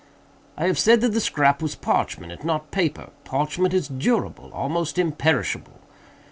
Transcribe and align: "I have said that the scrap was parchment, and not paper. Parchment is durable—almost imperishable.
"I 0.57 0.65
have 0.65 0.79
said 0.79 1.01
that 1.01 1.11
the 1.13 1.19
scrap 1.21 1.61
was 1.61 1.75
parchment, 1.75 2.31
and 2.31 2.43
not 2.43 2.71
paper. 2.71 3.11
Parchment 3.23 3.71
is 3.71 3.87
durable—almost 3.87 4.97
imperishable. 4.97 5.79